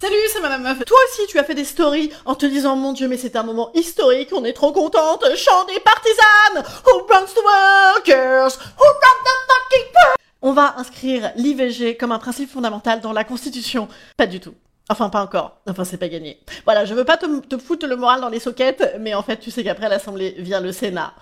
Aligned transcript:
Salut, 0.00 0.14
c'est 0.32 0.40
Madame 0.40 0.62
Meuf. 0.62 0.84
Toi 0.84 0.96
aussi, 1.08 1.26
tu 1.26 1.40
as 1.40 1.44
fait 1.44 1.56
des 1.56 1.64
stories 1.64 2.12
en 2.24 2.36
te 2.36 2.46
disant, 2.46 2.76
mon 2.76 2.92
Dieu, 2.92 3.08
mais 3.08 3.16
c'est 3.16 3.34
un 3.34 3.42
moment 3.42 3.72
historique, 3.74 4.28
on 4.32 4.44
est 4.44 4.52
trop 4.52 4.70
contente, 4.70 5.24
chant 5.34 5.64
des 5.64 5.80
partisanes, 5.80 6.64
who 6.86 7.04
runs 7.08 7.26
the 7.34 7.42
workers, 7.44 8.56
who 8.78 8.84
runs 8.84 9.24
the 9.24 9.34
fucking 9.48 10.22
On 10.40 10.52
va 10.52 10.76
inscrire 10.76 11.32
l'IVG 11.34 11.96
comme 11.96 12.12
un 12.12 12.20
principe 12.20 12.48
fondamental 12.48 13.00
dans 13.00 13.12
la 13.12 13.24
Constitution. 13.24 13.88
Pas 14.16 14.28
du 14.28 14.38
tout. 14.38 14.54
Enfin, 14.88 15.10
pas 15.10 15.20
encore. 15.20 15.56
Enfin, 15.68 15.82
c'est 15.82 15.96
pas 15.96 16.08
gagné. 16.08 16.38
Voilà, 16.64 16.84
je 16.84 16.94
veux 16.94 17.04
pas 17.04 17.16
te, 17.16 17.26
te 17.40 17.58
foutre 17.58 17.88
le 17.88 17.96
moral 17.96 18.20
dans 18.20 18.28
les 18.28 18.38
soquettes, 18.38 18.94
mais 19.00 19.14
en 19.14 19.24
fait, 19.24 19.38
tu 19.38 19.50
sais 19.50 19.64
qu'après 19.64 19.88
l'Assemblée 19.88 20.36
vient 20.38 20.60
le 20.60 20.70
Sénat. 20.70 21.12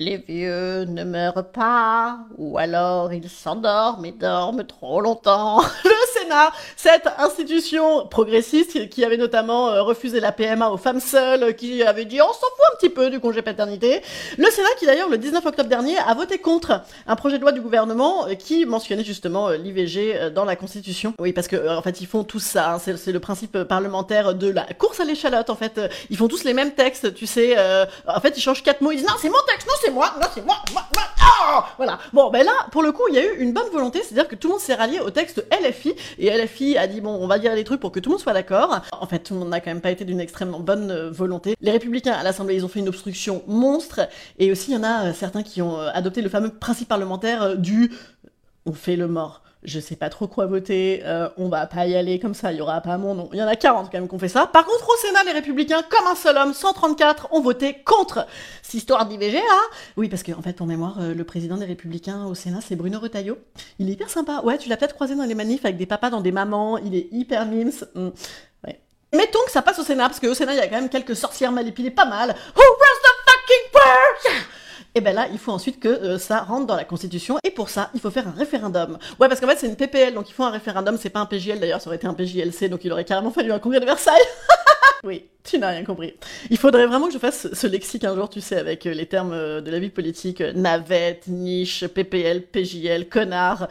Les 0.00 0.18
vieux 0.18 0.84
ne 0.86 1.04
meurent 1.04 1.50
pas, 1.52 2.18
ou 2.36 2.58
alors 2.58 3.12
ils 3.12 3.28
s'endorment 3.28 4.04
et 4.04 4.12
dorment 4.12 4.64
trop 4.64 5.00
longtemps. 5.00 5.60
Le 5.84 6.13
Sénat, 6.24 6.52
cette 6.76 7.08
institution 7.18 8.06
progressiste 8.06 8.88
qui 8.88 9.04
avait 9.04 9.16
notamment 9.16 9.68
euh, 9.68 9.82
refusé 9.82 10.20
la 10.20 10.32
PMA 10.32 10.70
aux 10.70 10.76
femmes 10.78 11.00
seules, 11.00 11.54
qui 11.54 11.82
avait 11.82 12.06
dit 12.06 12.20
on 12.22 12.32
s'en 12.32 12.32
fout 12.32 12.64
un 12.72 12.76
petit 12.76 12.88
peu 12.88 13.10
du 13.10 13.20
congé 13.20 13.42
paternité. 13.42 14.00
Le 14.38 14.50
Sénat 14.50 14.68
qui 14.78 14.86
d'ailleurs 14.86 15.10
le 15.10 15.18
19 15.18 15.44
octobre 15.44 15.68
dernier 15.68 15.98
a 15.98 16.14
voté 16.14 16.38
contre 16.38 16.80
un 17.06 17.16
projet 17.16 17.36
de 17.36 17.42
loi 17.42 17.52
du 17.52 17.60
gouvernement 17.60 18.26
euh, 18.26 18.34
qui 18.34 18.64
mentionnait 18.64 19.04
justement 19.04 19.48
euh, 19.48 19.56
l'IVG 19.56 20.30
dans 20.34 20.46
la 20.46 20.56
Constitution. 20.56 21.12
Oui, 21.18 21.32
parce 21.32 21.48
que 21.48 21.68
en 21.68 21.82
fait 21.82 22.00
ils 22.00 22.06
font 22.06 22.24
tous 22.24 22.40
ça, 22.40 22.74
hein. 22.74 22.78
c'est 22.78 23.12
le 23.12 23.20
principe 23.20 23.62
parlementaire 23.64 24.34
de 24.34 24.48
la 24.48 24.64
course 24.78 25.00
à 25.00 25.04
l'échalote 25.04 25.50
en 25.50 25.56
fait. 25.56 25.80
Ils 26.08 26.16
font 26.16 26.28
tous 26.28 26.44
les 26.44 26.54
mêmes 26.54 26.72
textes, 26.72 27.14
tu 27.14 27.26
sais. 27.26 27.56
en 28.06 28.20
fait 28.20 28.36
ils 28.38 28.40
changent 28.40 28.62
quatre 28.62 28.80
mots, 28.80 28.92
ils 28.92 28.98
disent 28.98 29.06
non 29.06 29.14
c'est 29.20 29.28
mon 29.28 29.42
texte, 29.46 29.66
non 29.66 29.74
c'est 29.82 29.90
moi, 29.90 30.14
non 30.20 30.26
c'est 30.34 30.44
moi, 30.44 30.56
moi, 30.72 30.82
moi, 30.94 31.04
ah 31.46 31.66
voilà. 31.76 31.98
Bon, 32.12 32.30
ben 32.30 32.44
là, 32.44 32.52
pour 32.70 32.82
le 32.82 32.92
coup, 32.92 33.02
il 33.08 33.14
y 33.14 33.18
a 33.18 33.24
eu 33.24 33.38
une 33.38 33.52
bonne 33.52 33.68
volonté, 33.70 34.02
c'est-à-dire 34.02 34.28
que 34.28 34.34
tout 34.34 34.48
le 34.48 34.52
monde 34.52 34.60
s'est 34.60 34.74
rallié 34.74 35.00
au 35.00 35.10
texte 35.10 35.44
LFI, 35.50 35.94
et 36.18 36.30
LFI 36.30 36.76
a 36.76 36.86
dit, 36.86 37.00
bon, 37.00 37.10
on 37.10 37.26
va 37.26 37.38
dire 37.38 37.54
les 37.54 37.64
trucs 37.64 37.80
pour 37.80 37.92
que 37.92 38.00
tout 38.00 38.10
le 38.10 38.14
monde 38.14 38.22
soit 38.22 38.32
d'accord. 38.32 38.80
En 38.92 39.06
fait, 39.06 39.20
tout 39.20 39.34
le 39.34 39.40
monde 39.40 39.50
n'a 39.50 39.60
quand 39.60 39.70
même 39.70 39.80
pas 39.80 39.90
été 39.90 40.04
d'une 40.04 40.20
extrêmement 40.20 40.60
bonne 40.60 40.90
euh, 40.90 41.10
volonté. 41.10 41.54
Les 41.60 41.70
Républicains 41.70 42.12
à 42.12 42.22
l'Assemblée, 42.22 42.54
ils 42.54 42.64
ont 42.64 42.68
fait 42.68 42.80
une 42.80 42.88
obstruction 42.88 43.42
monstre, 43.46 44.08
et 44.38 44.50
aussi, 44.50 44.70
il 44.70 44.74
y 44.74 44.76
en 44.76 44.82
a 44.82 45.06
euh, 45.06 45.12
certains 45.12 45.42
qui 45.42 45.62
ont 45.62 45.78
euh, 45.78 45.90
adopté 45.92 46.22
le 46.22 46.28
fameux 46.28 46.50
principe 46.50 46.88
parlementaire 46.88 47.56
du 47.56 47.92
on 48.66 48.72
fait 48.72 48.96
le 48.96 49.08
mort 49.08 49.42
je 49.64 49.80
sais 49.80 49.96
pas 49.96 50.10
trop 50.10 50.26
quoi 50.26 50.46
voter, 50.46 51.02
euh, 51.04 51.28
on 51.36 51.48
va 51.48 51.66
pas 51.66 51.86
y 51.86 51.96
aller 51.96 52.18
comme 52.18 52.34
ça, 52.34 52.52
il 52.52 52.58
y 52.58 52.60
aura 52.60 52.80
pas 52.80 52.98
mon 52.98 53.14
nom. 53.14 53.28
Il 53.32 53.38
y 53.38 53.42
en 53.42 53.46
a 53.46 53.56
40 53.56 53.90
quand 53.90 53.98
même 53.98 54.08
qui 54.08 54.14
ont 54.14 54.18
fait 54.18 54.28
ça. 54.28 54.46
Par 54.46 54.64
contre, 54.64 54.88
au 54.88 54.96
Sénat, 54.96 55.24
les 55.24 55.32
Républicains, 55.32 55.82
comme 55.82 56.06
un 56.06 56.14
seul 56.14 56.36
homme, 56.36 56.52
134, 56.52 57.28
ont 57.32 57.40
voté 57.40 57.82
contre 57.84 58.26
cette 58.62 58.74
histoire 58.74 59.06
d'IVG 59.06 59.34
là. 59.34 59.60
Oui, 59.96 60.08
parce 60.08 60.22
qu'en 60.22 60.38
en 60.38 60.42
fait, 60.42 60.60
en 60.60 60.66
mémoire, 60.66 60.96
euh, 61.00 61.14
le 61.14 61.24
président 61.24 61.56
des 61.56 61.66
Républicains 61.66 62.26
au 62.26 62.34
Sénat, 62.34 62.60
c'est 62.60 62.76
Bruno 62.76 62.98
Retailleau. 63.00 63.38
Il 63.78 63.88
est 63.88 63.92
hyper 63.92 64.10
sympa. 64.10 64.40
Ouais, 64.44 64.58
tu 64.58 64.68
l'as 64.68 64.76
peut-être 64.76 64.94
croisé 64.94 65.14
dans 65.14 65.24
les 65.24 65.34
manifs 65.34 65.64
avec 65.64 65.76
des 65.76 65.86
papas 65.86 66.10
dans 66.10 66.20
des 66.20 66.32
mamans. 66.32 66.78
Il 66.78 66.94
est 66.94 67.08
hyper 67.12 67.46
mimes. 67.46 67.72
Hmm. 67.94 68.10
Mettons 69.14 69.38
que 69.46 69.52
ça 69.52 69.62
passe 69.62 69.78
au 69.78 69.84
Sénat, 69.84 70.08
parce 70.08 70.18
qu'au 70.18 70.34
Sénat, 70.34 70.54
il 70.54 70.56
y 70.56 70.60
a 70.60 70.66
quand 70.66 70.74
même 70.74 70.88
quelques 70.88 71.14
sorcières 71.14 71.52
manipulées 71.52 71.92
pas 71.92 72.04
mal. 72.04 72.30
Who 72.30 72.62
runs 72.62 73.00
the 73.02 73.12
fucking? 73.30 74.50
Et 74.94 75.00
ben 75.00 75.14
là, 75.14 75.26
il 75.32 75.38
faut 75.38 75.52
ensuite 75.52 75.80
que 75.80 75.88
euh, 75.88 76.18
ça 76.18 76.40
rentre 76.40 76.66
dans 76.66 76.76
la 76.76 76.84
Constitution, 76.84 77.38
et 77.42 77.50
pour 77.50 77.68
ça, 77.68 77.90
il 77.94 78.00
faut 78.00 78.10
faire 78.10 78.28
un 78.28 78.32
référendum. 78.32 78.98
Ouais, 79.18 79.28
parce 79.28 79.40
qu'en 79.40 79.48
fait, 79.48 79.56
c'est 79.58 79.66
une 79.66 79.76
PPL, 79.76 80.14
donc 80.14 80.30
il 80.30 80.32
faut 80.32 80.44
un 80.44 80.50
référendum, 80.50 80.96
c'est 81.00 81.10
pas 81.10 81.20
un 81.20 81.26
PJL 81.26 81.58
d'ailleurs, 81.58 81.80
ça 81.80 81.88
aurait 81.88 81.96
été 81.96 82.06
un 82.06 82.14
PJLC, 82.14 82.68
donc 82.68 82.84
il 82.84 82.92
aurait 82.92 83.04
carrément 83.04 83.30
fallu 83.30 83.52
un 83.52 83.58
congrès 83.58 83.80
de 83.80 83.86
Versailles. 83.86 84.22
oui, 85.04 85.24
tu 85.42 85.58
n'as 85.58 85.70
rien 85.70 85.84
compris. 85.84 86.14
Il 86.50 86.58
faudrait 86.58 86.86
vraiment 86.86 87.08
que 87.08 87.12
je 87.12 87.18
fasse 87.18 87.52
ce 87.52 87.66
lexique 87.66 88.04
un 88.04 88.14
jour, 88.14 88.28
tu 88.28 88.40
sais, 88.40 88.56
avec 88.56 88.86
euh, 88.86 88.94
les 88.94 89.06
termes 89.06 89.32
euh, 89.32 89.60
de 89.60 89.70
la 89.70 89.78
vie 89.78 89.90
politique, 89.90 90.40
navette, 90.40 91.26
niche, 91.26 91.86
PPL, 91.86 92.42
PJL, 92.42 93.08
connard. 93.08 93.68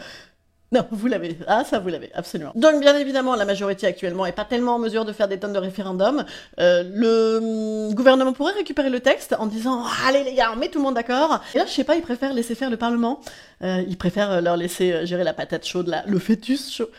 Non, 0.74 0.88
vous 0.90 1.06
l'avez. 1.06 1.38
Ah, 1.46 1.64
ça, 1.64 1.78
vous 1.78 1.90
l'avez, 1.90 2.10
absolument. 2.16 2.52
Donc, 2.56 2.80
bien 2.82 2.98
évidemment, 2.98 3.36
la 3.36 3.46
majorité 3.46 3.86
actuellement 3.86 4.26
est 4.26 4.32
pas 4.32 4.44
tellement 4.44 4.76
en 4.76 4.80
mesure 4.80 5.06
de 5.06 5.14
faire 5.14 5.28
des 5.28 5.38
tonnes 5.38 5.54
de 5.54 5.60
référendums. 5.60 6.26
Euh, 6.60 6.84
le 6.92 7.88
hum, 7.90 7.94
gouvernement 7.94 8.34
pourrait 8.34 8.54
récupérer 8.54 8.90
le 8.90 9.00
texte 9.00 9.36
en 9.38 9.46
disant 9.46 9.84
Allez, 10.08 10.24
les 10.24 10.34
gars, 10.34 10.50
on 10.52 10.56
met 10.56 10.70
tout 10.70 10.80
le 10.80 10.86
monde 10.86 10.96
d'accord. 10.96 11.42
Et 11.54 11.60
là, 11.60 11.66
je 11.68 11.72
sais 11.72 11.84
pas, 11.84 11.96
ils 11.96 12.02
préfèrent 12.02 12.34
laisser 12.34 12.56
faire 12.56 12.72
le 12.72 12.78
Parlement. 12.78 13.22
Euh, 13.62 13.84
ils 13.88 13.98
préfèrent 13.98 14.42
leur 14.42 14.58
laisser 14.58 14.92
euh, 14.94 15.06
gérer 15.06 15.24
la 15.24 15.34
patate 15.34 15.64
chaude, 15.64 15.88
là, 15.88 16.04
le 16.08 16.18
fœtus 16.18 16.72
chaud. 16.72 16.90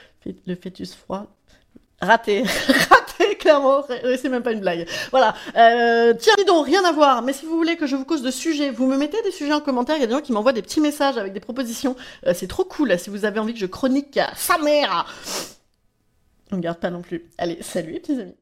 Le 0.47 0.55
fœtus 0.55 0.95
froid. 0.95 1.27
Raté, 2.01 2.45
clairement. 3.39 3.85
C'est 4.21 4.29
même 4.29 4.43
pas 4.43 4.53
une 4.53 4.61
blague. 4.61 4.87
Voilà. 5.11 5.35
Euh, 5.57 6.15
tiens, 6.19 6.35
dis 6.37 6.45
donc, 6.45 6.67
rien 6.67 6.85
à 6.85 6.93
voir. 6.93 7.23
Mais 7.23 7.33
si 7.33 7.47
vous 7.47 7.57
voulez 7.57 7.77
que 7.77 7.87
je 7.87 7.97
vous 7.97 8.05
cause 8.05 8.23
de 8.23 8.31
sujets, 8.31 8.71
vous 8.71 8.87
me 8.87 8.97
mettez 8.97 9.21
des 9.23 9.31
sujets 9.31 9.53
en 9.53 9.61
commentaire. 9.61 9.97
Il 9.97 10.01
y 10.01 10.05
a 10.05 10.07
des 10.07 10.13
gens 10.13 10.21
qui 10.21 10.33
m'envoient 10.33 10.53
des 10.53 10.63
petits 10.63 10.81
messages 10.81 11.19
avec 11.19 11.33
des 11.33 11.41
propositions. 11.41 11.97
Euh, 12.27 12.33
c'est 12.35 12.49
trop 12.49 12.65
cool. 12.65 12.99
Si 12.99 13.11
vous 13.11 13.25
avez 13.25 13.41
envie 13.41 13.55
que 13.55 13.61
je 13.61 13.67
chronique 13.67 14.19
sa 14.37 14.59
mère. 14.59 15.07
On 16.53 16.57
ne 16.57 16.63
garde 16.63 16.79
pas 16.79 16.91
non 16.91 17.03
plus. 17.03 17.25
Allez, 17.39 17.59
salut, 17.63 17.95
petits 18.01 18.21
amis. 18.21 18.37